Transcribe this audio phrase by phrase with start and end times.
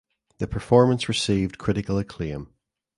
[0.39, 2.47] The performance received critical acclaim.